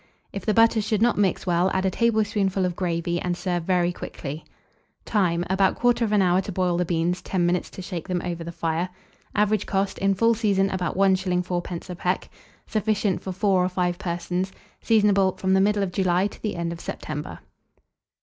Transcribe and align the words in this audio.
If 0.33 0.47
the 0.47 0.53
butter 0.55 0.81
should 0.81 1.03
not 1.03 1.19
mix 1.19 1.45
well, 1.45 1.69
add 1.75 1.85
a 1.85 1.91
tablespoonful 1.91 2.65
of 2.65 2.75
gravy, 2.75 3.19
and 3.21 3.37
serve 3.37 3.65
very 3.65 3.93
quickly. 3.93 4.43
Time. 5.05 5.45
About 5.47 5.79
1/4 5.81 6.19
hour 6.23 6.41
to 6.41 6.51
boil 6.51 6.77
the 6.77 6.85
beans; 6.85 7.21
10 7.21 7.45
minutes 7.45 7.69
to 7.69 7.83
shake 7.83 8.07
them 8.07 8.19
over 8.25 8.43
the 8.43 8.51
fire. 8.51 8.89
Average 9.35 9.67
cost, 9.67 9.99
in 9.99 10.15
full 10.15 10.33
season, 10.33 10.71
about 10.71 10.97
1s. 10.97 11.43
4d. 11.43 11.87
a 11.91 11.95
peck. 11.95 12.31
Sufficient 12.65 13.21
for 13.21 13.31
4 13.31 13.63
or 13.63 13.69
5 13.69 13.99
persons. 13.99 14.51
Seasonable 14.81 15.33
from 15.37 15.53
the 15.53 15.61
middle 15.61 15.83
of 15.83 15.91
July 15.91 16.25
to 16.25 16.41
the 16.41 16.55
end 16.55 16.73
of 16.73 16.79
September. 16.79 17.37